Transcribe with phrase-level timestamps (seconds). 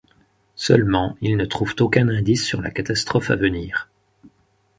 [0.55, 3.87] Seulement, ils ne trouvent aucun indice sur la catastrophe à venir...